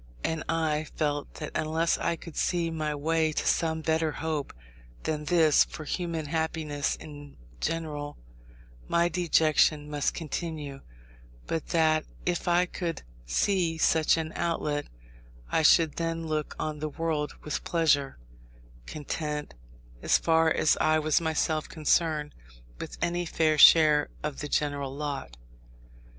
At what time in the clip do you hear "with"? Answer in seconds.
17.43-17.63, 22.79-22.97